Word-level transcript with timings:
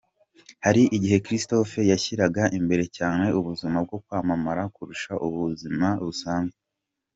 Hari 0.65 0.83
igihe 0.95 1.17
Christophe 1.25 1.79
yashyiraga 1.91 2.43
imbere 2.59 2.85
cyane 2.97 3.25
ubuzima 3.39 3.77
bwo 3.85 3.97
kwamamara 4.03 4.63
kurusha 4.75 5.13
ubuzima 5.27 5.87
busanzwe. 6.05 6.59